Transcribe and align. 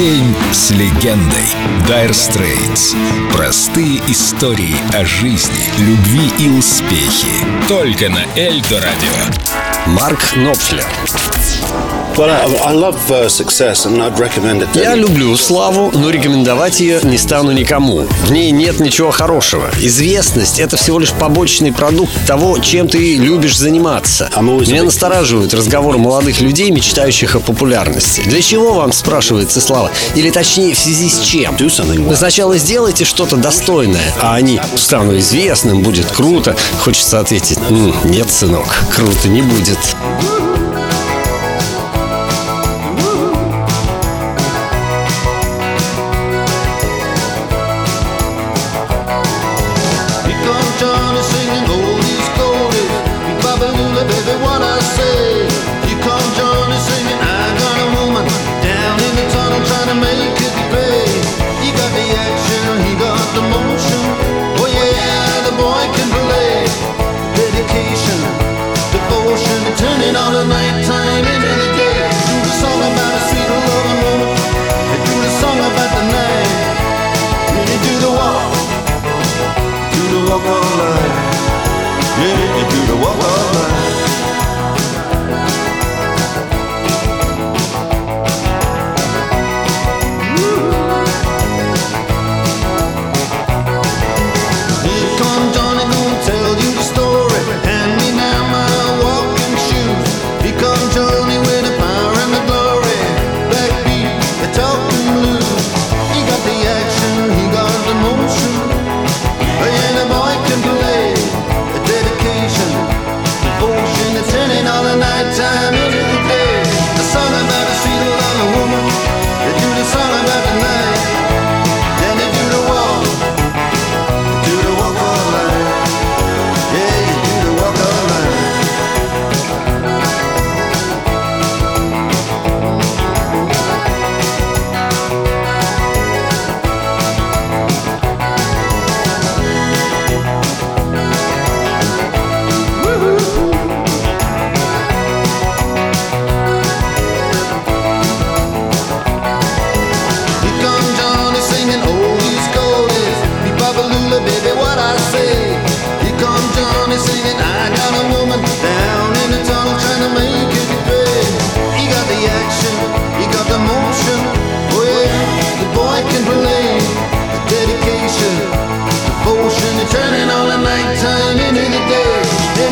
День 0.00 0.34
с 0.50 0.70
легендой. 0.70 1.44
Dire 1.86 2.12
Straits. 2.12 2.96
Простые 3.36 3.98
истории 4.06 4.74
о 4.94 5.04
жизни, 5.04 5.70
любви 5.78 6.32
и 6.38 6.48
успехе. 6.48 7.28
Только 7.68 8.08
на 8.08 8.24
Эльдо 8.34 8.80
Радио. 8.80 9.12
Марк 9.88 10.36
Нопфлер. 10.36 10.86
Я 14.74 14.94
люблю 14.94 15.34
славу, 15.36 15.90
но 15.94 16.10
рекомендовать 16.10 16.80
ее 16.80 17.00
не 17.02 17.16
стану 17.16 17.52
никому. 17.52 18.06
В 18.26 18.30
ней 18.30 18.50
нет 18.50 18.78
ничего 18.78 19.10
хорошего. 19.10 19.70
Известность— 19.80 20.58
это 20.60 20.76
всего 20.76 20.98
лишь 20.98 21.12
побочный 21.12 21.72
продукт 21.72 22.12
того, 22.26 22.58
чем 22.58 22.88
ты 22.88 23.16
любишь 23.16 23.56
заниматься. 23.56 24.28
Меня 24.70 24.82
настораживают 24.84 25.54
разговоры 25.54 25.96
молодых 25.98 26.40
людей, 26.42 26.70
мечтающих 26.70 27.36
о 27.36 27.40
популярности. 27.40 28.22
Для 28.26 28.42
чего 28.42 28.74
вам, 28.74 28.92
спрашивается 28.92 29.60
слава? 29.60 29.90
Или 30.14 30.30
точнее, 30.30 30.74
в 30.74 30.78
связи 30.78 31.08
с 31.08 31.20
чем? 31.20 31.56
Вы 32.08 32.16
сначала 32.16 32.58
сделайте 32.58 33.04
что-то 33.04 33.36
достойное, 33.36 34.12
а 34.20 34.34
они 34.34 34.60
«стану 34.76 35.16
известным, 35.18 35.82
будет 35.82 36.06
круто». 36.06 36.54
Хочется 36.80 37.18
ответить 37.20 37.58
«нет, 38.04 38.30
сынок, 38.30 38.84
круто 38.94 39.28
не 39.28 39.40
будет». 39.40 39.78
boy 65.70 65.86
can 65.94 66.09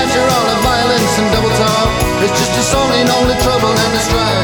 after 0.00 0.24
all 0.32 0.46
the 0.48 0.58
violence 0.64 1.18
and 1.18 1.28
double 1.32 1.54
talk. 1.60 1.88
It's 2.24 2.32
just 2.32 2.52
a 2.56 2.64
song 2.72 2.90
in 3.00 3.08
only 3.18 3.36
trouble 3.44 3.68
and 3.68 3.92
the 3.94 4.00
strife. 4.08 4.39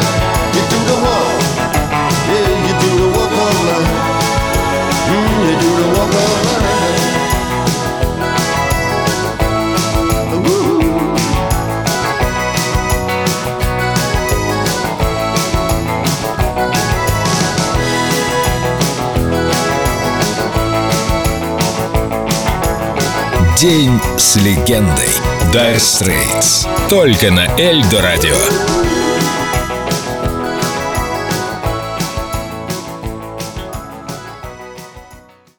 День 23.60 23.98
с 24.18 24.36
легендой. 24.36 25.08
Dire 25.50 25.76
Straits. 25.76 26.68
Только 26.90 27.30
на 27.30 27.46
Эльдо 27.58 28.02
Радио. 28.02 29.05